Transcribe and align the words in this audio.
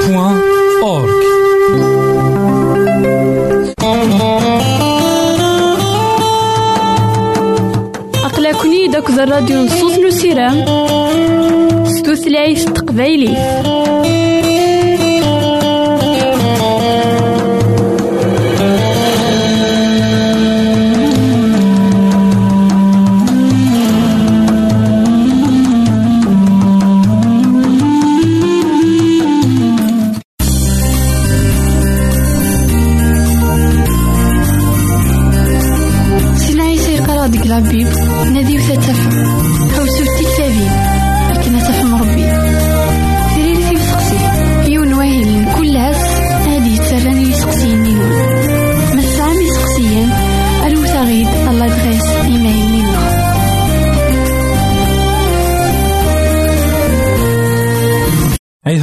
بوان 0.08 0.40
أورك 0.82 1.20
أقلكني 8.24 8.88
داك 8.88 9.10
الراديو 9.10 9.62
نصوص 9.62 9.98
نسيرام 9.98 10.64
ستوثلايف 11.84 12.64
تقبايلي 12.64 13.36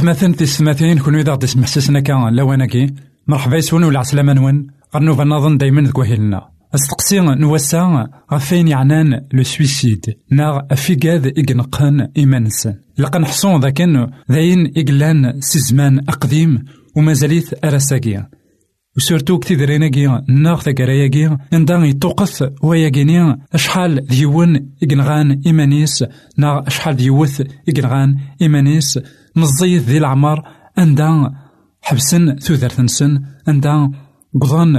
مثلا 0.08 0.34
تسمثين 0.34 0.98
كونو 0.98 1.18
إذا 1.18 1.36
تسمح 1.36 1.66
سسنا 1.66 2.00
كان 2.00 2.36
لواناكي 2.36 2.86
مرحبا 3.26 3.56
يسون 3.56 3.84
ولا 3.84 3.98
عسلامة 3.98 4.32
نون. 4.32 4.66
غنوفا 4.94 5.24
نظن 5.24 5.56
دايما 5.56 5.82
ذكوهيلنا 5.82 6.48
استقسي 6.74 7.20
نوسا 7.20 8.08
غفين 8.32 8.68
يعنان 8.68 9.20
لو 9.32 9.42
سويسيد. 9.42 10.06
نا 10.30 10.66
افيكاد 10.70 11.26
إقنقان 11.38 12.08
إيمانسن 12.16 12.74
لقا 12.98 13.18
نحصون 13.18 13.60
ذاك 13.60 13.80
ذاين 14.30 14.72
إقلان 14.76 15.40
سيزمان 15.40 15.98
أقديم 15.98 16.64
ومازاليت 16.96 17.64
أراساكيا 17.64 18.28
وسورتو 18.96 19.38
كتي 19.38 19.54
دريناكي 19.54 20.22
ناغ 20.28 20.60
ثاكراياكي 20.60 21.36
عندها 21.52 21.84
يتوقف 21.84 22.50
وياكيني 22.62 23.38
أشحال 23.52 24.06
ديون 24.06 24.70
إقنغان 24.82 25.42
إيمانيس. 25.46 26.04
نا 26.38 26.66
أشحال 26.66 26.96
ديوث 26.96 27.42
إقنغان 27.68 28.16
إيمانيس. 28.42 28.98
نزيد 29.40 29.82
ذي 29.82 29.98
العمر 29.98 30.42
عندها 30.78 31.32
حبسن 31.82 32.36
ثوثرثنسن 32.36 33.22
عندها 33.48 33.90
قضان 34.42 34.72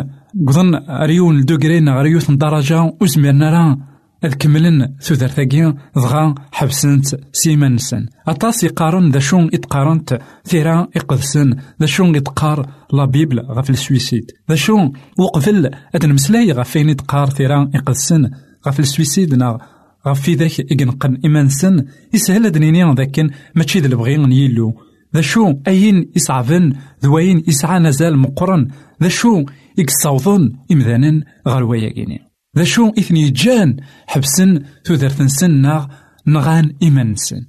قضن 0.47 0.71
ريون 0.89 1.45
دوغرين 1.45 1.89
غريوث 1.89 2.31
درجة 2.31 2.93
وزميرنا 3.01 3.49
راه 3.49 3.77
أذ 4.23 4.33
كملن 4.33 4.95
ثوثرتاكي 5.01 5.73
ضغا 5.97 6.35
حبسنت 6.51 7.05
سيمانسن 7.33 8.05
أطاس 8.27 8.63
يقارن 8.63 9.09
ذا 9.11 9.19
شون 9.19 9.49
إتقارنت 9.53 10.19
ثيرا 10.45 10.87
إقدسن 10.95 11.55
ذا 11.79 11.85
شون 11.85 12.15
إتقار 12.15 12.69
لا 12.93 13.05
بيبل 13.05 13.39
غف 13.39 13.69
السويسيد 13.69 14.31
ذا 14.49 14.55
شون 14.55 14.93
وقفل 15.19 15.71
أدن 15.95 16.13
مسلاي 16.13 16.51
غفين 16.51 16.89
إتقار 16.89 17.29
ثيرا 17.29 17.69
إقدسن 17.75 18.29
غف 18.67 18.79
السويسيد 18.79 19.35
نا 19.35 19.57
غف 20.07 20.21
في 20.21 20.35
ذاك 20.35 20.71
إقنقن 20.71 21.17
إمانسن 21.25 21.85
يسهل 22.13 22.45
أدنيني 22.45 22.93
ذاكن 22.93 23.29
ماشي 23.55 23.79
ذا 23.79 23.87
البغيغن 23.87 24.31
يلو. 24.31 24.73
ذا 25.15 25.21
شو 25.21 25.53
أين 25.67 26.11
إسعفن 26.17 26.73
ذوين 27.03 27.43
إسعى 27.49 27.79
نزال 27.79 28.17
مقرن 28.17 28.67
ذا 29.03 29.09
شو 29.09 29.45
إكساوضن 29.79 30.53
إمذانا 30.71 31.23
غير 31.47 31.63
وياكيني 31.63 32.19
ذا 32.57 32.63
شو 32.63 32.89
إثني 32.89 33.29
جان 33.29 33.77
حبسن 34.07 34.63
تودرتنسن 34.83 35.51
ناغ 35.51 35.85
نغان 36.27 36.75
إيمانسن 36.83 37.45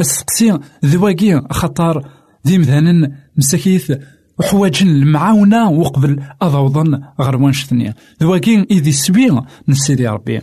السقسي 0.00 0.58
ذواقي 0.84 1.42
خطر 1.50 2.08
ذي 2.46 2.58
مذانا 2.58 3.12
مساكيث 3.36 3.92
وحواجن 4.38 4.88
المعاونة 4.88 5.70
وقبل 5.70 6.22
أضوضن 6.42 7.02
غير 7.20 7.36
وانشتني 7.36 7.94
ذواقي 8.22 8.66
إذي 8.70 8.92
سوي 8.92 9.42
نسيدي 9.68 10.08
ربي. 10.08 10.40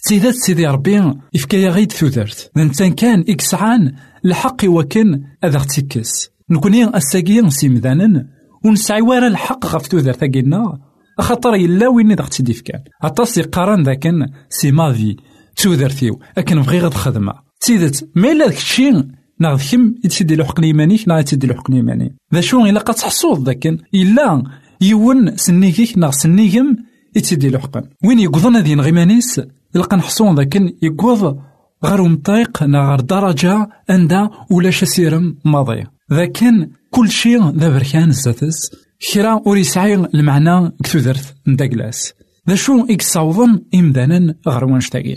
سيدات 0.00 0.34
سيدي 0.34 0.66
ربي 0.66 1.12
إفكايا 1.34 1.70
غيد 1.70 1.92
ثوثرت. 1.92 2.50
ذا 2.58 2.88
كان 2.88 3.24
إكسعان 3.28 3.94
الحق 4.24 4.64
وكن 4.64 5.22
أذا 5.44 5.56
اغتكس 5.56 6.30
نكوني 6.50 6.96
أساقيا 6.96 7.48
سيمذانا 7.48 8.26
ونسعي 8.64 9.00
ورا 9.00 9.26
الحق 9.26 9.66
غف 9.66 9.86
تودرت 9.86 10.20
تاقينا 10.20 10.78
خاطر 11.20 11.54
يلا 11.54 11.88
وين 11.88 12.10
إذا 12.10 12.20
اغتدي 12.20 12.52
فكان 12.52 12.80
عطاس 13.02 13.38
يقارن 13.38 13.82
ذاكن 13.82 14.26
سي 14.50 14.72
مافي 14.72 15.16
تودرتيو 15.56 16.20
أكن 16.38 16.62
بغي 16.62 16.78
غد 16.78 16.94
خدمة 16.94 17.32
سيدت 17.60 18.08
ما 18.14 18.32
إلا 18.32 18.46
داك 18.46 18.56
الشيء 18.56 19.04
ناغ 19.40 19.62
كم 19.72 19.94
يتسدي 20.04 20.36
لحق 20.36 20.60
يمانيك 20.64 21.08
ناغ 21.08 21.18
يتسدي 21.18 21.46
لحق 21.46 21.70
يماني 21.70 22.16
ذا 22.34 22.40
شو 22.40 22.66
إلا 22.66 22.80
قد 22.80 22.94
تحصوض 22.94 23.46
ذاكن 23.46 23.78
إلا 23.94 24.42
يون 24.80 25.36
سنيكيك 25.36 25.98
ناغ 25.98 26.10
سنيكم 26.10 26.76
يتسدي 27.16 27.50
لحقا 27.50 27.82
وين 28.04 28.18
يقضن 28.18 28.56
هذي 28.56 28.74
نغيمانيس 28.74 29.40
لقا 29.74 29.96
نحصون 29.96 30.34
ذاكن 30.34 30.72
يقوض 30.82 31.38
غير 31.84 32.02
مطيق 32.02 32.62
نا 32.62 32.88
غير 32.88 33.00
درجة 33.00 33.68
عندها 33.88 34.30
ولا 34.50 34.70
شسيرم 34.70 35.36
ماضي. 35.44 35.84
ذا 36.12 36.24
كان 36.26 36.70
كل 36.90 37.10
شيء 37.10 37.50
ذا 37.50 37.68
بركان 37.68 38.12
زاتس 38.12 38.70
كرا 39.12 39.42
ور 39.46 39.56
يسعي 39.56 39.94
المعنى 39.94 40.72
كتودرت 40.84 41.34
نداكلاس 41.46 42.12
ذا 42.48 42.54
شو 42.54 42.86
إكساوضن 42.90 43.62
إمدانا 43.74 44.34
غير 44.48 44.64
وانشتاقي. 44.64 45.16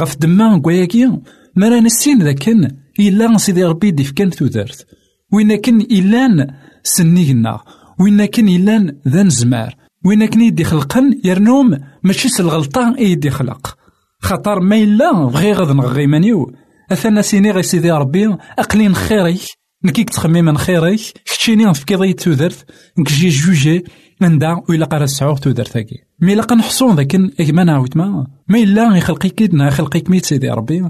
غف 0.00 0.18
دما 0.18 0.58
كواياكي 0.58 1.18
مرا 1.56 1.80
نسين 1.80 2.22
ذا 2.22 2.32
كان 2.32 2.76
إلا 3.00 3.38
سيدي 3.38 3.64
ربي 3.64 3.90
ديف 3.90 4.10
كان 4.10 4.30
تودرت 4.30 4.86
وين 5.32 5.56
كان 5.56 5.80
إلان 5.80 6.54
سنينا 6.82 7.60
وين 8.00 8.24
كان 8.24 8.48
إلان 8.48 8.96
ذا 9.08 9.22
نزمار. 9.22 9.76
وين 10.04 10.26
كان 10.26 10.40
يدي 10.40 10.64
خلقن 10.64 11.20
يرنوم 11.24 11.78
ماشي 12.02 12.28
سالغلطة 12.28 12.94
يدي 12.98 13.30
خلق. 13.30 13.75
خاطر 14.20 14.60
ما 14.60 14.76
إلا 14.76 15.12
بغي 15.12 15.52
غد 15.52 15.76
نغي 15.76 16.06
مانيو 16.06 16.52
أثنا 16.92 17.22
سيني 17.22 17.50
غي 17.50 17.62
سيدي 17.62 17.90
ربي 17.90 18.36
أقلين 18.58 18.94
خيري 18.94 19.38
نكيك 19.84 20.10
تخمم 20.10 20.56
خيري 20.56 20.96
كتشيني 21.24 21.64
نفكيض 21.64 22.14
تودرت 22.14 22.66
نكجي 22.98 23.28
جوجي 23.28 23.84
ندا 24.22 24.62
ويلا 24.68 24.86
قرا 24.86 25.06
سعوغ 25.06 25.38
تودرتاكي 25.38 26.06
مي 26.20 26.34
لا 26.34 26.42
قنحصون 26.42 26.96
ذاك 26.96 27.16
ما 27.40 27.64
نعاود 27.64 27.98
ما. 27.98 28.26
ما 28.48 28.58
إلا 28.58 28.96
يخلقي 28.96 29.28
كيدنا 29.28 29.68
يخلقي 29.68 30.00
كميت 30.00 30.26
سيدي 30.26 30.50
ربي. 30.50 30.88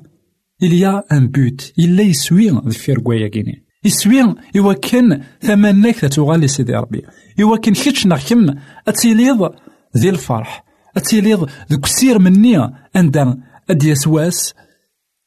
إليا 0.63 1.03
أن 1.13 1.29
بوت 1.29 1.73
إلا 1.79 2.03
يسوي 2.03 2.51
ذفير 2.51 2.99
كوايا 2.99 3.31
يسوي 3.85 4.35
إوا 4.57 4.73
كان 4.73 5.23
ثمنك 5.41 5.97
تتوغالي 5.97 6.49
سيدي 6.49 6.75
ربي. 6.75 7.03
إوا 7.41 7.57
كان 7.57 7.75
كيتش 7.75 8.07
نغكم 8.07 8.55
أتيليض 8.89 9.51
ذي 9.97 10.09
الفرح. 10.09 10.66
أتيليض 10.97 11.49
ذوك 11.73 11.85
السير 11.85 12.19
مني 12.19 12.73
عند 12.97 13.39
أدي 13.71 13.95
سواس 13.95 14.55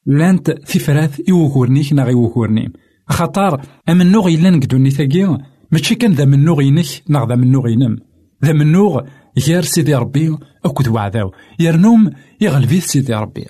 لانت 0.06 0.50
في 0.64 0.78
فراث 0.78 1.20
إيوغورنيك 1.28 1.92
ناغي 1.92 2.14
وغورني 2.14 2.72
خاطر 3.08 3.60
أمنوغ 3.88 4.28
إلا 4.28 4.50
نقدو 4.50 4.90
ثاقي 4.90 5.38
ماشي 5.72 5.94
كان 5.94 6.12
ذا 6.12 6.24
منوغ 6.24 6.62
ينك 6.62 6.86
ناغ 7.08 7.28
ذا 7.28 7.34
منوغ 7.34 7.68
ينم. 7.68 7.96
ذا 8.44 8.52
منوغ 8.52 9.00
غير 9.46 9.62
سيدي 9.62 9.94
ربي 9.94 10.36
أكد 10.64 10.88
وعداو 10.88 11.32
يرنوم 11.58 12.10
يغلبيث 12.40 12.86
سيدي 12.86 13.14
ربي. 13.14 13.46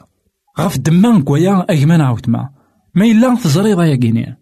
غف 0.60 0.78
دمان 0.78 1.22
كويا 1.22 1.66
أيمان 1.70 2.00
عاود 2.00 2.30
ما. 2.30 2.48
إلا 2.96 3.34
تزريض 3.34 3.80
يا 3.80 3.96
كيني. 3.96 4.36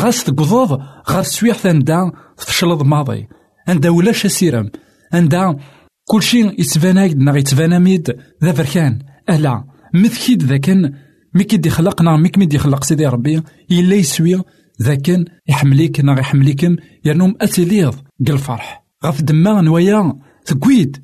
غاس 0.00 0.24
تقضوض 0.24 0.82
غاس 1.10 1.26
سويح 1.26 1.56
ثاندا 1.56 2.12
تفشلض 2.36 2.82
ماضي 2.82 3.28
عندها 3.68 3.90
ولاش 3.90 4.26
سيرم 4.26 4.70
عندها 5.12 5.56
كلشي 6.04 6.40
يتبان 6.40 7.24
ناغ 7.24 7.36
يتبان 7.36 7.82
ميد. 7.82 8.16
ذا 8.44 8.52
فركان 8.52 8.98
ألا 9.30 9.64
مثكيد 9.94 10.42
ذا 10.42 10.56
كان 10.56 10.92
مي 11.34 11.44
كي 11.44 11.70
خلقنا 11.70 12.16
مي 12.16 12.28
كمي 12.28 12.58
خلق 12.58 12.84
سيدي 12.84 13.06
ربي. 13.06 13.42
إلا 13.70 13.94
يسوي 13.94 14.42
ذاكن 14.82 15.24
يحمليك 15.48 16.00
نا 16.00 16.18
يحمليكم 16.18 16.76
يرنوم 17.04 17.34
أتليض 17.40 17.94
قال 18.26 18.34
الفرح. 18.34 18.84
غف 19.04 19.22
دما 19.22 19.60
نوايا 19.60 20.18
تقويد. 20.46 21.02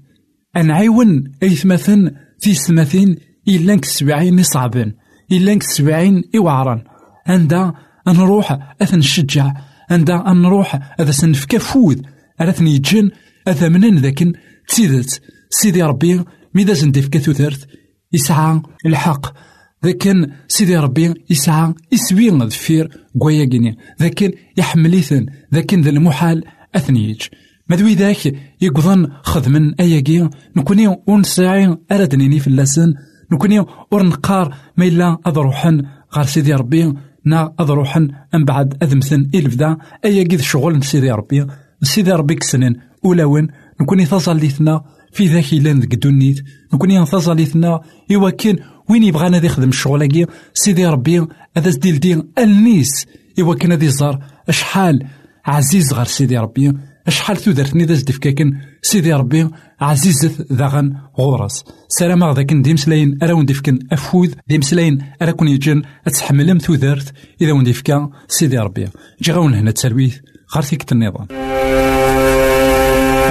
أنعيون 0.57 1.25
أي 1.43 1.51
ثمثن 1.51 2.11
في 2.41 2.55
ثمثين 2.55 3.17
إلا 3.49 3.75
نك 3.75 3.85
سبعين 3.85 4.43
صعبين 4.43 4.95
إلا 5.33 5.55
نك 5.55 5.63
سبعين 5.63 6.23
إوعرا 6.37 6.85
عندها 7.27 7.75
نروح 8.09 8.59
أثن 8.83 8.99
الشجع 8.99 9.53
عندها 9.91 10.33
نروح 10.33 10.95
أذا 11.01 11.11
سنفكا 11.11 11.59
فود 11.59 12.07
أثني 12.41 12.75
يجن 12.75 13.11
أذا 13.49 13.69
منن 13.69 13.99
ذاكن. 13.99 14.33
تيدت 14.69 15.21
سيدي 15.51 15.83
ربي 15.83 16.25
ميدا 16.55 16.73
زنديف 16.73 17.09
كثوثرت 17.09 17.69
يسعى 18.13 18.63
الحق 18.87 19.35
لكن 19.83 20.31
سيدي 20.49 20.77
ربي 20.77 21.15
يسعى 21.31 21.75
يسوي 21.93 22.31
دفير 22.31 22.89
قوايا 23.21 23.77
لكن 24.01 24.33
يحمليثن 24.57 25.27
لكن 25.53 25.81
ذا 25.81 25.91
المحال 25.91 26.45
أثنيج 26.75 27.23
مدوي 27.71 27.95
ذاك 27.95 28.35
يقضن 28.61 29.09
خدمن 29.23 29.75
أياكي 29.75 30.29
نكوني 30.57 30.97
ونسعي 31.07 31.77
أردنيني 31.93 32.41
في 32.41 32.47
اللسن 32.47 32.95
نكوني 33.33 33.65
ورنقار 33.93 34.55
ما 34.77 34.85
إلا 34.85 35.19
أضروحن 35.27 35.83
غار 36.15 36.25
سيدي 36.25 36.55
ربي 36.55 36.93
نا 37.25 37.55
أضروحن 37.59 38.11
أم 38.35 38.45
بعد 38.45 38.83
أذمثن 38.83 39.31
إلفدا 39.35 39.77
أياكي 40.05 40.39
شغل 40.39 40.85
سيدي 40.85 41.11
ربي 41.11 41.47
سيدي 41.83 42.13
ربي 42.13 42.35
كسنن 42.35 42.77
أولاون 43.05 43.49
نكوني 43.81 44.05
ثظليتنا 44.05 44.85
في 45.13 45.27
ذاك 45.27 45.55
لأن 45.55 45.81
ذك 45.81 45.95
الدنيت 45.95 46.45
نكوني 46.75 47.07
ثظليتنا 47.07 47.81
إوا 48.13 48.31
كان 48.31 48.57
وين 48.89 49.03
يبغانا 49.03 49.47
يخدم 49.47 49.69
الشغل 49.69 50.27
سيدي 50.55 50.87
ربي 50.87 51.27
هذا 51.57 51.71
سديل 51.71 52.01
دين 52.01 52.23
ألنيس. 52.39 53.07
إوا 53.41 53.55
كان 53.55 53.73
هذا 53.73 53.85
يزار 53.85 54.25
أشحال 54.49 55.07
عزيز 55.47 55.93
غير 55.93 56.05
سيدي 56.05 56.39
ربي. 56.39 56.73
أشحال 57.07 57.37
تودرتني 57.37 57.85
ذا 57.85 57.95
زدفكاكن 57.95 58.53
سيدي 58.83 59.13
ربي 59.13 59.51
عزيزة 59.81 60.47
ذاغن 60.53 60.93
غورس. 61.19 61.65
سلام 61.89 62.33
ذاك 62.33 62.53
دي 62.53 62.75
مسلاين 62.75 63.19
أرا 63.23 63.33
وندفكن 63.33 63.79
أفوذ. 63.93 64.33
دي 64.49 64.59
مسلاين 64.59 64.99
أرا 65.23 65.31
كون 65.31 65.49
يجن. 65.49 65.83
أتحملم 66.07 66.59
تودرت 66.59 67.13
إذا 67.41 67.53
وندفكا 67.53 68.11
سيدي 68.29 68.59
ربي. 68.59 68.89
جي 69.23 69.33
غاون 69.33 69.55
هنا 69.55 69.71
تسلويث 69.71 70.19
غير 70.55 70.63
النظام. 70.93 71.27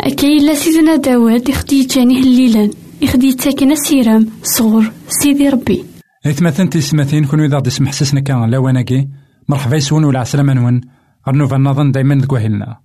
أكاين 0.00 0.46
لا 0.46 0.54
سيدنا 0.54 0.96
داوود 0.96 1.48
يخدي 1.48 1.84
جاني 1.84 2.20
هليلا 2.20 2.70
يخدي 3.02 3.34
تاكن 3.34 3.72
السيرام 3.72 4.26
صغر 4.42 4.92
سيدي 5.08 5.48
ربي 5.48 5.84
إثمثن 6.26 6.70
تسمثين 6.70 7.24
كون 7.24 7.40
إذا 7.40 7.56
غدي 7.56 7.70
سمح 7.70 7.92
سسنا 7.92 8.20
كان 8.20 8.50
لواناكي 8.50 9.08
مرحبا 9.48 9.76
يسون 9.76 10.04
ولا 10.04 10.20
عسلامة 10.20 10.52
نون 10.52 10.80
غنوفا 11.28 11.56
نظن 11.56 11.92
دايما 11.92 12.14
ذكوهلنا 12.14 12.80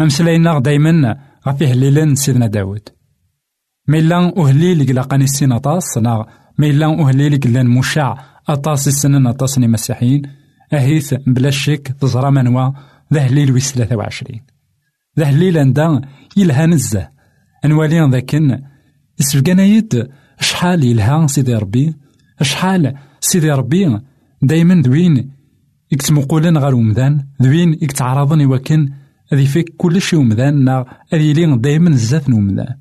أمسلاينا 0.00 0.58
دايما 0.58 1.16
غفيه 1.48 1.72
هليلا 1.72 2.14
سيدنا 2.14 2.46
داود. 2.46 2.88
ميلا 3.88 4.32
أهليل 4.38 4.86
قلاقاني 4.88 5.24
السين 5.24 5.52
أطاس 5.52 5.98
نا 5.98 6.26
ميلا 6.58 6.86
أهليل 6.86 7.40
قلان 7.40 7.66
مشاع 7.66 8.24
أطاس 8.48 8.88
السنن 8.88 9.26
أطاس 9.26 9.58
مسيحيين 9.58 10.22
أهيث 10.72 11.14
بلا 11.26 11.50
شك 11.50 11.88
تزرى 12.00 12.30
منوا. 12.30 12.70
ذا 13.14 13.20
هليل 13.20 13.52
ويس 13.52 13.72
ثلاثة 13.72 13.96
وعشرين 13.96 14.42
ذا 15.18 15.24
هليل 15.24 15.58
عندها 15.58 16.00
يلها 16.36 16.66
نزه. 16.66 17.08
أنوالي 17.64 18.10
ذاكن. 18.10 18.62
يسفقنا 19.20 19.62
يد. 19.62 20.08
شحال 20.40 20.84
يلها 20.84 21.26
سيدي 21.26 21.54
ربي. 21.54 21.94
شحال 22.42 22.94
سيدي 23.20 23.50
ربي. 23.50 24.00
دايما 24.42 24.82
دوين. 24.82 25.37
يكتمقولن 25.92 26.58
غير 26.58 26.74
ومذان 26.74 27.26
دوين 27.40 27.72
يكتعرضن 27.72 28.40
يوكن. 28.40 28.92
هذي 29.32 29.46
فيك 29.46 29.74
كل 29.76 30.02
شيء 30.02 30.18
ومذان 30.18 30.64
نا 30.64 30.84
هذي 31.12 31.32
لي 31.32 31.56
دايما 31.56 31.96
زات 31.96 32.28
ومذان 32.28 32.74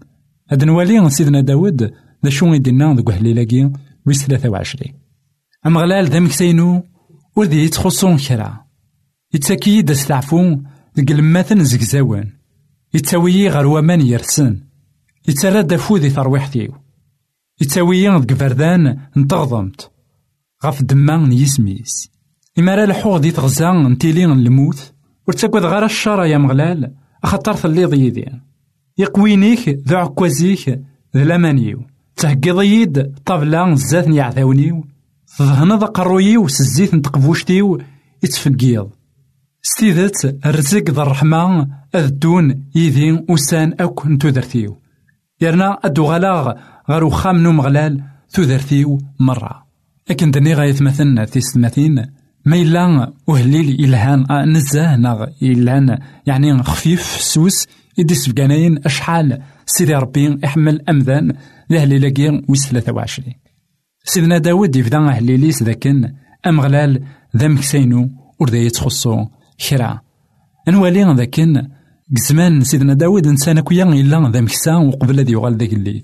هاد 0.52 0.64
نوالي 0.64 1.10
سيدنا 1.10 1.42
داود. 1.42 1.94
ذا 2.24 2.30
شو 2.30 2.54
يدينا 2.54 2.94
ذوك 2.94 3.12
هليلاكي 3.12 3.72
ويس 4.06 4.26
ثلاثة 4.26 4.50
وعشرين. 4.50 4.94
أم 5.66 5.78
غلال 5.78 6.06
ذا 6.06 6.20
مكسينو؟ 6.20 6.84
وذي 7.36 7.64
يتخصون 7.64 8.18
كرا 8.18 8.66
يتساكي 9.34 9.82
دا 9.82 9.94
ستعفو 9.94 10.58
ذك 10.98 11.12
الماثن 11.12 11.64
زكزاوان. 11.64 12.32
يتساوي 12.94 13.50
غير 13.50 13.66
ومان 13.66 14.02
يرسن. 14.02 14.60
يتسرى 15.28 15.64
دافو 15.64 15.98
ذي 15.98 16.10
ثرويحتيو 16.10 16.74
يتساوي 17.62 18.08
ذك 18.08 18.34
فردان 18.34 18.98
نتغضمت. 19.18 19.92
غف 20.66 20.84
دمان 20.84 21.32
يسميس 21.34 22.17
إما 22.60 22.76
راه 22.76 22.84
الحوغ 22.84 23.18
دي 23.18 23.32
تغزا 23.32 23.72
نتيلي 23.72 24.26
الموت 24.26 24.94
ورتاكد 25.28 25.66
غير 25.66 25.86
الشر 25.86 26.24
يا 26.24 26.38
مغلال 26.38 26.92
أخطر 27.24 27.56
ثليض 27.56 27.94
يدي 27.94 28.26
يقوينيك 28.98 29.70
ذو 29.88 29.98
عكوازيك 29.98 30.70
ذو 31.16 31.24
لامانيو 31.24 31.82
تهقيض 32.16 32.62
يد 32.62 33.14
طابلا 33.26 33.76
زات 33.76 34.08
يعثاونيو 34.08 34.86
ظهنض 35.40 35.84
قرويو 35.84 36.48
سزيت 36.48 36.94
نتقفوشتيو 36.94 37.82
يتفقيض 38.24 38.90
ستيدت 39.62 40.40
الرزق 40.46 40.90
ذا 40.90 41.02
الرحمة 41.02 41.68
أذدون 41.96 42.64
يدين 42.76 43.26
وسان 43.30 43.74
أوك 43.82 44.08
نتودرتيو 44.08 44.82
يرنا 45.42 45.80
أدو 45.84 46.06
غلاغ 46.06 46.54
غير 46.90 47.04
وخام 47.04 47.38
نو 47.38 47.52
مغلال 47.52 48.04
تودرتيو 48.34 48.98
مرة 49.20 49.68
لكن 50.10 50.32
دني 50.32 50.54
غاية 50.54 50.76
مثلنا 50.82 51.26
تيستماثين 51.26 52.06
ما 52.48 52.56
إلا 52.56 53.14
وهليل 53.28 53.84
إلهان 53.84 54.26
نزاه 54.52 54.96
ناغ 54.96 55.26
إلهان 55.42 56.00
يعني 56.26 56.64
خفيف 56.64 57.02
سوس 57.22 57.68
إدي 58.00 58.16
سفقانين 58.16 58.80
أشحال 58.86 59.42
سيدي 59.66 59.96
ربي 59.96 60.40
إحمل 60.46 60.82
أمذان 60.90 61.34
لهلي 61.70 62.00
لاقين 62.00 62.46
ويس 62.50 62.68
ثلاثة 62.68 62.94
وعشرين 62.94 63.34
سيدنا 64.04 64.38
داود 64.38 64.76
يفدا 64.76 64.98
أهليليس 64.98 65.64
ذاكن 65.64 66.14
أمغلال 66.48 67.04
ذا 67.38 67.48
مكسينو 67.48 68.10
وردا 68.40 68.58
يتخصو 68.58 69.26
كرا 69.70 70.02
نوالي 70.68 71.14
ذاكن 71.14 71.68
زمان 72.12 72.64
سيدنا 72.64 72.94
داود 72.94 73.28
إنسان 73.28 73.60
كويا 73.60 73.84
إلا 73.84 74.30
ذا 74.30 74.42
مكسا 74.42 74.76
وقبل 74.76 75.20
هذا 75.20 75.32
يغال 75.32 75.58
ذاك 75.58 75.74
الليل 75.74 76.04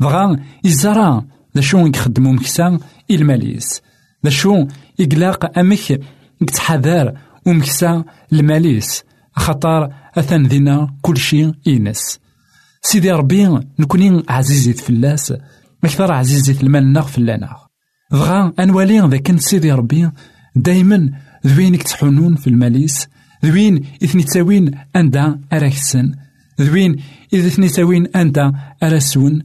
دغا 0.00 0.36
إزارا 0.66 1.26
ذا 1.54 1.60
شو 1.60 1.86
يخدمو 1.86 2.32
مكسا 2.32 2.78
الماليس 3.10 3.82
ذا 4.24 4.30
شو 4.30 4.66
إقلاق 5.00 5.58
أمك 5.58 6.00
يتحذر 6.40 7.12
ومكسا 7.46 8.04
الماليس. 8.32 9.02
خطر 9.36 9.92
أثن 10.14 10.46
ذينا 10.46 10.94
كل 11.02 11.16
شيء 11.16 11.52
إينس. 11.66 12.18
سيدي 12.82 13.10
ربي 13.10 13.60
نكوني 13.78 14.22
عزيزي 14.28 14.72
فلاس 14.72 15.34
أكثر 15.84 16.12
عزيزي 16.12 16.56
المال 16.62 16.92
ناغ 16.92 17.06
فلانا 17.06 17.56
دغا 18.12 18.52
أنوالي 18.58 19.00
ذاك 19.00 19.40
سيدي 19.40 19.72
ربي. 19.72 20.10
دايما 20.56 21.10
ذوين 21.46 21.78
تحنون 21.78 22.36
في 22.36 22.46
الماليس. 22.46 23.08
ذوين 23.44 23.84
إثني 24.04 24.22
تاوين 24.22 24.70
أندا 24.96 25.40
أراكسن 25.52 26.14
ذوين 26.60 26.96
إذا 27.32 27.46
إثني 27.46 27.68
تاوين 27.68 28.06
أندا 28.06 28.52
أراسون 28.82 29.42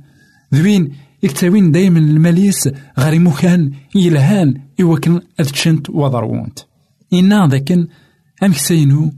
ذوين 0.54 0.96
يكتاوين 1.24 1.72
دايما 1.72 2.00
الماليس 2.00 2.70
غير 3.00 3.20
مكان 3.20 3.72
يلهان 3.96 4.62
إوكن 4.82 5.22
أذتشنت 5.40 5.90
وضرونت 5.90 6.60
إنا 7.14 7.48
ذاكن 7.48 7.88
أمك 8.44 8.58
سينو 8.58 9.12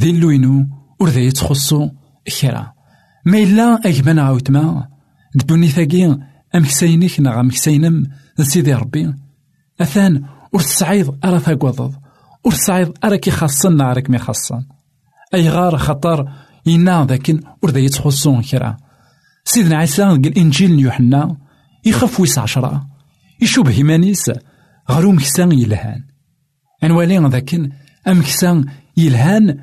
ذي 0.00 0.10
اللوينو 0.10 0.66
ورذا 1.00 1.20
يتخصو 1.20 1.88
كرا 2.40 2.72
ما 3.26 3.38
إلا 3.38 3.80
أجبنا 3.84 4.22
عاوتما 4.22 4.88
دبوني 5.34 5.68
ثاقي 5.68 6.18
أمكسينيك 6.54 7.20
نغ 7.20 7.40
أمكسينم 7.40 8.06
سيدي 8.40 8.74
ربي. 8.74 9.14
أثان 9.80 10.24
ور 10.52 10.60
تسعيض 10.60 11.18
أرا 11.24 11.38
ثاقوضض 11.38 11.94
ور 12.44 12.52
تسعيض 12.52 12.92
أرا 13.04 13.16
كي 13.16 13.30
خاصن 13.30 13.80
راك 13.80 14.10
مي 14.10 14.18
خاصن. 14.18 14.64
أي 15.34 15.48
غار 15.48 15.78
خطر 15.78 16.32
إنا 16.68 17.06
ذاكن 17.08 17.40
ورذا 17.62 17.78
يتخصون 17.78 18.42
كرا 18.42 18.76
سيدنا 19.44 19.76
عيسى 19.76 20.04
الإنجيل 20.04 20.80
يوحنا 20.80 21.36
يخف 21.84 22.20
ويس 22.20 22.38
عشرة 22.38 22.86
يشوبه 23.42 23.70
إيمانيس 23.70 24.30
غروم 24.90 25.14
مكسان 25.14 25.52
يلهان. 25.52 26.02
أنوالي 26.84 27.18
ذاكن 27.18 27.70
أمكسان 28.08 28.64
يلهان 28.96 29.58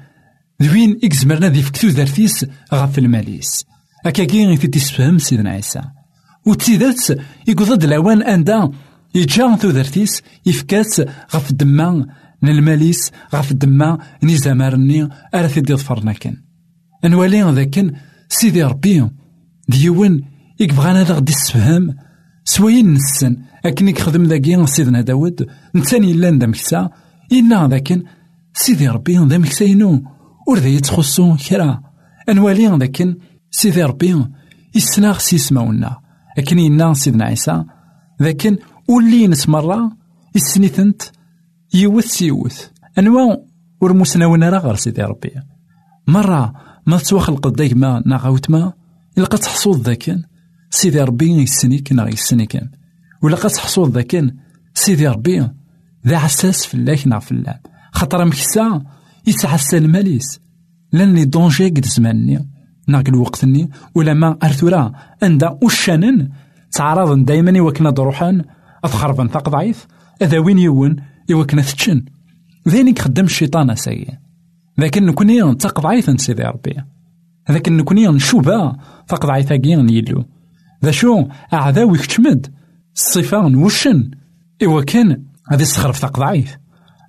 ذوين 0.62 1.00
إكزمرنا 1.04 1.50
ذي 1.50 1.62
فكتو 1.62 1.88
ذرتيس 1.88 2.46
غف 2.74 3.00
الماليس. 3.00 3.66
أكاكي 4.06 4.58
في 4.58 4.68
تسفهم 4.68 5.18
سيدنا 5.18 5.50
عيسى. 5.50 5.82
وتسيدات 6.46 7.10
يقضد 7.48 7.84
الأوان 7.84 8.24
أندا 8.24 8.72
يجا 9.16 9.56
ذرتيس 9.56 10.22
يفكات 10.46 11.00
غف 11.36 11.52
الدما 11.52 12.06
الماليس 12.44 13.12
غف 13.36 13.52
الدما 13.52 13.98
نيزامارني 14.24 15.10
أرى 15.36 15.62
دي 15.62 15.74
ظفرنا 15.74 16.14
كان 16.14 16.38
أنوالي 17.06 17.42
ذاكن 17.42 17.94
سيدي 18.30 18.64
ربي 18.64 19.08
ديون 19.72 20.22
يكبغانا 20.60 21.04
ذا 21.04 21.14
غدي 21.14 21.32
السفهام 21.32 21.96
سوين 22.46 22.94
نسن 22.94 23.38
أكن 23.66 23.88
يخدم 23.88 24.24
ذاكي 24.24 24.66
سيدنا 24.66 25.02
داود 25.02 25.48
نتاني 25.76 26.14
لأن 26.14 26.40
دا 26.40 26.48
مكسا 26.48 26.90
إنا 27.32 27.68
ذاكن 27.68 28.04
سيدي 28.54 28.88
ربي 28.88 29.18
دا 29.26 29.38
مكسا 29.38 29.66
ينو 29.66 30.04
ور 30.48 30.60
ذا 30.60 30.68
يتخصو 30.68 31.36
كرا 31.36 31.82
أنوالي 32.30 32.68
ذاكن 32.68 33.16
سيدي 33.52 33.84
ربي 33.84 34.26
يسناغ 34.76 35.18
سيسماونا 35.18 35.98
أكن 36.38 36.60
ينا 36.60 36.94
سيدنا 36.94 37.26
عيسى 37.26 37.64
ذاكن 38.22 38.58
ولي 38.88 39.28
نسمرا 39.28 39.92
يسنيثنت 40.36 41.02
يوث 41.74 42.06
سيوث. 42.06 42.68
أنواع 43.00 43.38
ور 43.82 43.94
مسناونا 43.94 44.50
راه 44.50 44.60
غير 44.60 44.76
سيدي 44.76 45.02
ربي. 45.02 45.32
مرة 46.08 46.54
ما 46.86 46.98
تسوخلق 46.98 47.48
دايما 47.48 48.04
ناغاوت 48.06 48.50
ما 48.50 48.74
إلا 49.18 49.26
قد 49.26 49.40
تحصول 49.40 49.82
ذاكن 49.82 50.24
سيدي 50.70 51.02
ربي 51.02 51.32
يسنيك 51.32 51.92
ناغ 51.92 52.08
يسنيك 52.08 52.62
ولا 53.24 53.36
قد 53.36 53.50
تحصول 53.50 53.92
ذاكن 53.92 54.36
سيدي 54.74 55.08
ربي 55.08 55.48
ذا 56.08 56.18
عساس 56.18 56.66
فلاك 56.66 57.08
ناغ 57.08 57.20
فلان 57.20 57.60
خاطر 57.92 58.26
مكسا 58.26 58.84
يتعسى 59.28 59.78
الماليس. 59.78 60.40
لأن 60.92 61.14
لي 61.14 61.26
دونجي 61.26 61.70
قد 61.70 61.86
زمانني 61.86 62.50
ناق 62.88 63.04
الوقتني. 63.08 63.70
ولا 63.96 64.14
ما 64.14 64.38
أرثورا 64.44 64.92
عند 65.24 65.58
وشانن 65.62 66.30
تعرض 66.72 67.26
دايما 67.26 67.52
يوكنا 67.52 67.90
دروحان. 67.90 68.46
اضخربن 68.84 69.32
تقضعيف 69.32 69.88
أذا 70.22 70.40
وين 70.40 70.60
يون 70.60 70.96
يوكنا 71.30 71.62
تشن 71.62 72.06
ذينك 72.70 73.00
خدم 73.00 73.26
الشيطان 73.26 73.70
أسايا. 73.70 74.22
لكن 74.78 75.06
نكوني 75.06 75.56
تقضعيف 75.56 76.22
سيدي 76.22 76.44
ربي. 76.44 76.76
لكن 77.50 77.78
نكوني 77.78 78.20
نشوبا 79.12 79.42
تقضعيف 79.42 79.52
يلو 79.52 80.26
ذا 80.86 80.92
شو 80.92 81.28
أعداوي 81.54 81.98
كتمد 81.98 82.54
الصفة 82.96 83.48
نوشن. 83.48 84.12
إوا 84.64 84.82
كان 84.82 85.24
هذه 85.48 85.62
السخرف 85.62 86.00
تقضعيف 86.00 86.58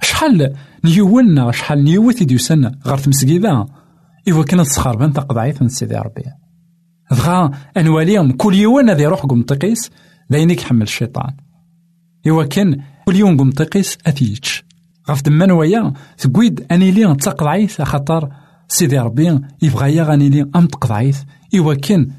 شحال 0.02 0.54
نيولنا 0.84 1.52
شحال 1.52 1.84
نيوت 1.84 2.22
ديوسن 2.22 2.72
غير 2.86 2.98
تمسكيدا 2.98 3.66
إوا 4.28 4.44
كان 4.44 4.62
تسخربن 4.62 5.12
تقضعيف 5.12 5.72
سيدي 5.72 5.96
ربي. 5.96 6.24
دغا 7.10 7.50
أنواليهم. 7.76 8.32
كل 8.32 8.54
يوم 8.54 8.90
هذا 8.90 9.02
يروح 9.02 9.20
قم 9.20 9.42
تقيس. 9.42 9.90
داينك 10.30 10.60
حمل 10.60 10.82
الشيطان. 10.82 11.36
إوا 12.28 12.44
كان 12.44 12.82
كل 13.06 13.16
يوم 13.16 13.36
قم 13.36 13.50
تقيس 13.50 13.98
أثيتش 14.06 14.64
غف 15.10 15.22
دمان 15.22 15.50
ويا 15.50 15.92
تقويد 16.18 16.66
أني 16.70 16.90
لي 16.90 17.14
تقضعيث 17.14 17.82
خاطر 17.82 18.28
سيدي 18.68 18.98
ربي 18.98 19.40
يبغى 19.62 19.96
يا 19.96 20.02
غاني 20.02 20.28
لي 20.28 20.50
أم 20.56 20.66
تقضعيث 20.66 21.18
إوا 21.54 21.74
كان 21.74 22.10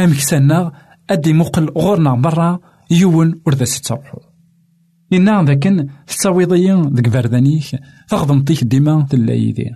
أمكسنا 0.00 0.72
أدي 1.10 1.32
مقل 1.32 1.68
غورنا 1.68 2.14
برا 2.14 2.58
يون 2.90 3.40
وردا 3.46 3.64
ستروحو 3.64 4.18
إنا 5.12 5.42
ذاكن 5.42 5.88
تساويضيا 6.06 6.90
ذك 6.94 7.08
فردانيك 7.08 7.80
تيك 8.46 8.64
ديما 8.64 9.06
تلا 9.10 9.32
يدي 9.32 9.70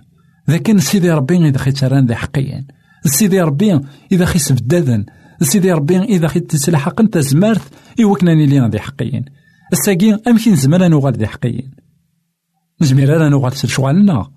ذاكن 0.49 0.79
سيدي 0.79 1.11
ربي 1.11 1.37
إذا 1.37 1.57
خيت 1.57 1.83
ران 1.83 2.05
ذي 2.05 2.15
حقيا 2.15 2.67
سيدي 3.05 3.41
ربي 3.41 3.79
إذا 4.11 4.25
خيس 4.25 4.51
بدادن 4.51 5.05
سيدي 5.41 5.71
ربي 5.71 5.97
إذا 5.97 6.27
خيت 6.27 6.69
أنت 6.99 7.17
زمارت 7.17 7.61
إوكناني 8.03 8.45
لينا 8.45 8.69
ذي 8.69 8.79
حقيا 8.79 9.25
الساقي 9.73 10.19
أمكن 10.27 10.55
زمان 10.55 10.91
نوغال 10.91 11.13
ذي 11.13 11.27
حقيا 11.27 11.71
نزمير 12.81 13.09
راه 13.09 13.29
نوغال 13.29 13.57
شغالنا 13.57 14.27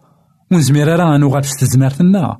ونزمير 0.50 0.88
راه 0.88 1.18
نوغال 1.18 1.44
ستزمارتنا 1.44 2.38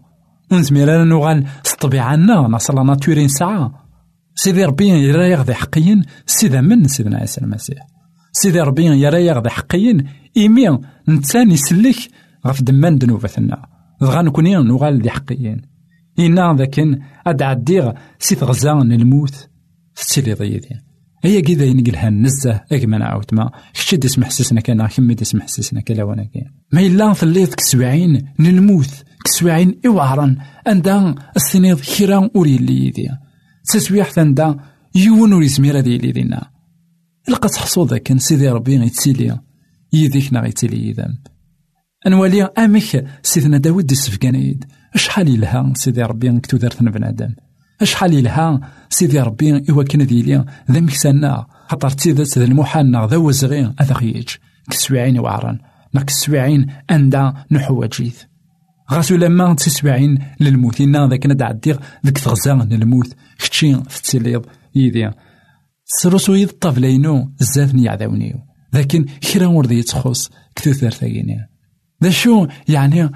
ونزمير 0.50 0.88
راه 0.88 1.04
نوغال 1.04 1.46
ستطبيعنا 1.62 2.48
ناصر 2.48 2.74
لا 2.74 2.82
ناتورين 2.82 3.28
ساعة. 3.28 3.87
سيدي 4.35 4.64
ربي 4.64 4.88
يرى 4.88 5.30
يغذي 5.30 5.54
حقيا 5.54 6.02
سيدا 6.26 6.61
من 6.61 6.88
سيدنا 6.88 7.18
عيسى 7.18 7.40
المسيح. 7.40 7.87
سيدي 8.32 8.61
ربي 8.61 8.85
يرى 8.85 9.26
يغذي 9.26 9.50
حقيا 9.50 10.04
إيمي 10.37 10.78
نتسان 11.09 11.50
يسلك 11.50 11.96
غف 12.46 12.62
دمان 12.62 12.98
دنوبتنا 12.98 13.66
دغا 14.00 14.22
نكوني 14.22 14.54
نوغال 14.54 15.02
ذي 15.02 15.11
حقيين. 15.11 15.62
إنا 16.18 16.54
ذاكن 16.59 16.98
أد 17.26 17.42
عديغ 17.42 17.92
سيت 18.18 18.44
غزان 18.44 18.92
الموت. 18.92 19.48
ستيلي 19.94 20.35
ضيدي. 20.35 20.87
هي 21.24 21.42
كذا 21.42 21.64
ينقلها 21.64 22.11
نزه 22.11 22.61
أكما 22.72 22.98
نعاود 22.98 23.24
ما 23.32 23.50
كشي 23.74 23.96
ديس 23.96 24.18
محسسنا 24.18 24.61
كان 24.61 24.87
كمي 24.87 25.14
ديس 25.14 25.35
محسسنا 25.35 25.80
كلا 25.80 26.04
وأنا 26.04 26.24
كان 26.24 26.50
ما 26.72 26.80
إلا 26.80 27.12
ثليت 27.12 27.54
كسوعين 27.54 28.28
نلموت 28.38 29.04
كسوعين 29.27 29.81
إوعرا 29.87 30.37
أندا 30.69 31.15
السنيض 31.37 31.81
كرا 31.81 32.31
أوري 32.37 32.57
اللي 32.57 32.87
يدي 32.87 33.09
تسويح 33.65 34.19
عند 34.19 34.57
يون 34.95 35.33
وري 35.33 35.49
سميرا 35.49 35.81
دي 35.81 35.97
اللي 35.97 36.12
دينا 36.12 36.51
لقى 37.29 37.49
تحصو 37.49 37.85
ذاك 37.85 38.19
سيدي 38.19 38.49
ربي 38.49 38.79
غيتسيلي 38.79 39.39
يديك 39.93 40.33
نا 40.33 40.41
غيتسيلي 40.41 40.89
يذنب 40.89 41.19
أنوالي 42.07 42.43
أمك 42.43 43.07
سيدنا 43.23 43.59
داود 43.59 43.91
السفكانيد 43.91 44.65
أشحال 44.95 45.29
يلها 45.29 45.73
سيدي 45.77 46.03
ربي 46.03 46.29
نكتو 46.29 46.57
دارتنا 46.57 46.91
بنادم 46.91 47.35
أشحال 47.81 48.15
يلها 48.15 48.61
سيدي 48.91 49.21
ربي 49.21 49.71
إوا 49.71 49.83
كان 49.83 50.07
ديلي 50.07 50.45
ذا 50.71 50.81
مكسانا 50.81 51.47
خاطر 51.69 51.91
تيدات 51.91 52.39
ذا 52.39 52.45
المحال 52.45 53.09
ذا 53.11 53.17
وزغي 53.17 53.75
هذا 53.81 53.95
خيج. 53.95 54.29
كسوعين 54.71 55.19
وعران. 55.19 55.59
نا 55.95 56.03
كسوعين 56.03 56.67
أندا 56.91 57.35
نحواجيث 57.51 58.23
غاسو 58.92 59.16
لما 59.16 59.55
تسوعين 59.55 60.18
للموت. 60.40 60.81
إنا 60.81 61.09
ذاك 61.09 61.27
ندعديغ 61.27 61.79
ذيك 62.07 62.18
تغزا 62.18 62.55
للموت. 62.55 63.14
كتشي 63.38 63.75
في 63.75 63.96
التسليض 63.96 64.46
يدي. 64.75 65.11
سروسو 65.88 66.35
يد 66.35 66.49
الطفلينو 66.49 67.31
زاف 67.38 67.75
نيعداونيو 67.75 68.37
لكن 68.72 69.05
كرا 69.05 69.46
ورد 69.46 69.70
يتخص 69.70 70.31
كثير 70.57 70.90
ثاقيني 70.90 71.49
ذا 72.05 72.11
شو؟ 72.11 72.46
يعني 72.68 73.11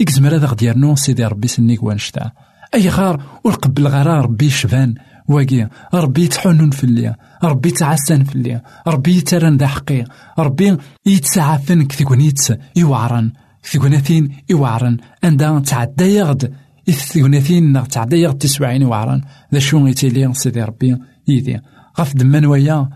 إكزمر 0.00 0.36
هذا 0.36 0.46
غديرنو 0.46 0.96
سيدي 0.96 1.24
ربي 1.24 1.48
سنيك 1.48 1.82
وانشتا. 1.82 2.32
أي 2.74 2.88
غار 2.88 3.40
ورقبل 3.44 3.88
غرا 3.88 4.20
ربي 4.20 4.50
شبان 4.50 4.94
واقي 5.28 5.68
ربي 5.94 6.28
تحنن 6.28 6.70
في 6.70 6.84
اللي 6.84 7.14
ربي 7.44 7.70
تعسن 7.70 8.24
في 8.24 8.34
اللي 8.34 8.60
ربي 8.86 9.16
يترن 9.16 9.56
ذا 9.56 9.66
حقي. 9.66 10.04
ربي 10.38 10.76
يتسعفن 11.06 11.86
كثيكونيت 11.86 12.40
يوعرن. 12.76 13.32
كثيكوناتين 13.64 14.36
يوعرن 14.50 14.96
عندها 15.24 15.60
تعدى 15.60 16.04
يغد. 16.04 16.54
إثيكوناتين 16.88 17.88
تعدى 17.88 18.16
يغد 18.16 18.38
تسوعين 18.38 18.82
يوعرن 18.82 19.20
ذا 19.52 19.58
شو 19.58 19.86
يتيلي 19.86 20.34
سيدي 20.34 20.62
ربي. 20.62 20.96
يدي. 21.28 21.60
غف 22.00 22.16
دمان 22.16 22.46
ويا. 22.46 22.88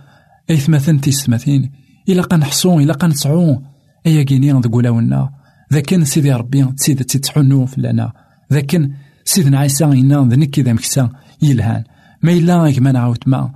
أيثمثن 0.50 1.00
تيسمثين 1.00 1.70
إلا 2.09 2.22
قنحصو 2.22 2.81
إلا 2.81 2.92
قنسعو 2.92 3.62
أيا 4.07 4.22
كيني 4.22 4.52
ذا 4.52 5.28
ذاكن 5.72 6.04
سيدي 6.04 6.33
ربي. 6.33 6.64
تسيد 6.64 7.04
تتحنو 7.04 7.66
فلانا. 7.66 8.12
ذاكن 8.52 8.90
سيدنا 9.24 9.59
عيسى 9.59 9.85
إنا 9.85 10.28
ذنك 10.31 10.59
إذا 10.59 10.72
مكسا. 10.72 11.11
يلهان. 11.42 11.85
ما 12.22 12.33
إلا 12.33 12.81
ما 12.81 12.92
نعاود 12.92 13.18
ما. 13.26 13.52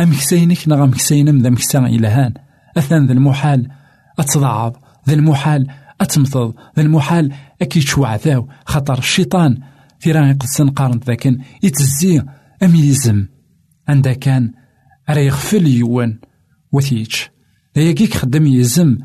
أمكسينك 0.00 0.68
نغا 0.68 0.86
مكسينم 0.86 1.38
ذا 1.38 1.50
مكسا 1.50 1.78
يلهان 1.78 2.34
أثنان 2.78 3.06
ذا 3.06 3.12
المحال. 3.12 3.68
أتضعض 4.18 4.76
ذا 5.08 5.14
المحال. 5.14 5.66
أتمطض 6.00 6.54
ذا 6.76 6.82
المحال 6.82 7.32
أكيد 7.62 7.82
شو 7.82 8.04
عذاو. 8.04 8.48
خطر 8.66 8.98
الشيطان. 8.98 9.58
في 9.98 10.12
راني 10.12 10.32
قد 10.32 10.70
قارن 10.70 11.00
ذاكن. 11.06 11.38
يتزي 11.62 12.22
أم 12.62 12.74
يلزم 12.74 13.26
عندها 13.88 14.12
كان 14.12 14.52
راه 15.10 15.18
يغفل 15.18 15.66
يوان. 15.66 16.18
وثيتش 16.72 17.30
ذا 17.76 17.82
يكيك 17.82 18.14
خدم 18.14 18.46
يزم. 18.46 18.98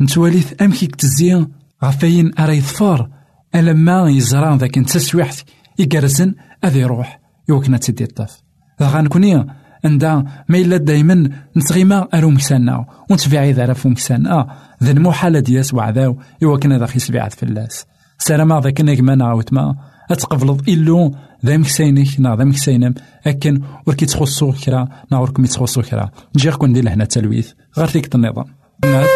نتواليث 0.00 0.62
أمكيك 0.62 0.96
تزي 0.96 1.46
غفاين 1.84 2.30
أرا 2.38 2.52
يظفر. 2.52 3.10
ألما 3.54 4.10
يزرى 4.10 4.56
ذاك 4.56 4.74
تسويحت 4.74 5.48
يقرزن. 5.78 6.34
أذي 6.64 6.80
يروح 6.80 7.20
يوكنا 7.48 7.76
تدي 7.76 8.04
الطف. 8.04 8.42
غنكوني 8.82 9.46
عندها 9.84 10.44
ما 10.48 10.58
إلا 10.58 10.76
دايما 10.76 11.30
نتغيما 11.56 12.08
أرو 12.14 12.30
مكسانا 12.30 12.86
ونتبعي 13.10 13.52
ذا 13.52 13.64
رفو 13.64 13.88
مكسانا 13.88 14.46
ذا 14.82 14.90
المحالة 14.90 15.40
دياس 15.40 15.74
وعذاو 15.74 16.18
يوكنا 16.42 16.78
ذا 16.78 16.86
خيس 16.86 17.10
بيعت 17.10 17.32
في 17.32 17.42
اللاس 17.42 17.86
سلام 18.18 18.58
ذاك 18.58 18.80
نجما 18.80 19.14
نعاوت 19.14 19.52
ما 19.52 19.76
أتقبلض 20.10 20.68
إلو 20.68 21.14
ذا 21.46 21.56
مكسينك 21.56 22.08
نا 22.18 22.36
ذا 22.36 22.44
مكسينم 22.44 22.94
أكن 23.26 23.60
وركي 23.86 24.06
تخصو 24.06 24.52
كرا 24.52 24.88
نا 25.10 25.18
وركم 25.18 25.44
يتخصو 25.44 25.82
كرا 25.82 26.10
نجيغ 26.36 26.56
كون 26.56 26.72
دير 26.72 26.88
هنا 26.88 27.04
تلويث 27.04 27.52
غير 27.78 27.86
فيك 27.86 28.14
النظام 28.14 28.44
غير 28.84 29.06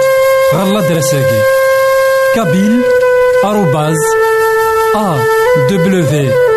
الله 0.54 0.88
دراساكي 0.88 1.40
كابيل 2.35 2.81
آروباز 3.44 3.96
A 4.94 5.18
W 5.68 6.48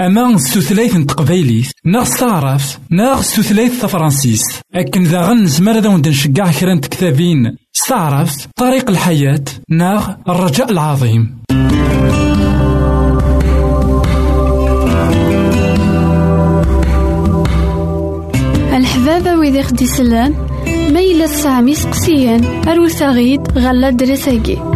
أما 0.00 0.38
ستوثلايت 0.38 0.96
تقبايليت 0.96 1.66
ناغ 1.84 2.04
ستعرف 2.04 2.78
ناغ 2.90 3.22
ستوثلايت 3.22 3.72
تفرانسيس. 3.72 4.42
أكن 4.74 5.02
ذا 5.02 5.22
غن 5.22 5.46
زمر 5.46 5.78
ذا 5.78 5.96
نشجع 5.96 6.52
كرا 6.52 6.76
كتابين 6.76 7.56
ستعرف 7.72 8.46
طريق 8.56 8.90
الحياة 8.90 9.44
ناغ 9.70 10.10
الرجاء 10.28 10.70
العظيم. 10.70 11.38
الحبابة 18.76 19.36
ويدي 19.36 19.62
خدي 19.62 19.86
سلان 19.86 20.34
ميلا 20.66 21.26
سامي 21.26 21.74
سقسيان 21.74 22.68
أروساغيد 22.68 23.40
غلا 23.58 23.90
درساكي 23.90 24.75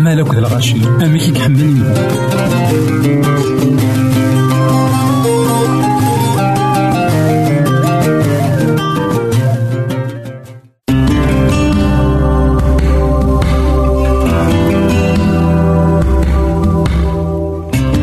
يكتعمل 0.00 0.20
أكد 0.20 0.36
الغاشي 0.38 0.76
أميك 1.04 1.28
يكحمل 1.28 1.94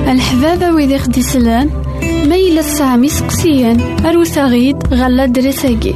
الحبابة 0.07 0.71
ويدي 0.71 0.99
خدي 0.99 1.21
سلان 1.21 1.69
ميلا 2.29 2.62
سامي 2.62 3.10
سقسيان 3.10 4.05
أروسا 4.05 4.45
غيد 4.45 4.77
غلا 4.93 5.25
دريساكي 5.25 5.95